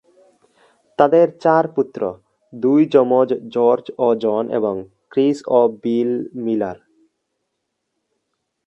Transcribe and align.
তাদের 0.99 1.27
চার 1.43 1.63
পুত্র: 1.75 2.01
দুই 2.53 2.81
জমজ 2.93 3.29
জর্জ 3.55 3.85
ও 3.99 4.07
জন, 4.23 4.43
এবং 4.57 4.75
ক্রিস 5.11 5.37
ও 5.49 5.59
বিল 5.83 6.11
মিলার। 6.43 6.77